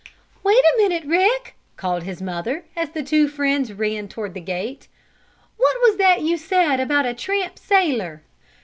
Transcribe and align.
"Wait 0.41 0.57
a 0.57 0.73
minute, 0.77 1.03
Rick!" 1.05 1.55
called 1.77 2.01
his 2.01 2.23
mother, 2.23 2.65
as 2.75 2.89
the 2.89 3.03
two 3.03 3.27
friends 3.27 3.71
ran 3.71 4.07
toward 4.07 4.33
the 4.33 4.41
gate. 4.41 4.87
"What 5.57 5.77
was 5.83 5.97
that 5.97 6.21
you 6.23 6.37
said 6.37 6.79
about 6.79 7.05
a 7.05 7.13
tramp 7.13 7.59
sailor?" 7.59 8.23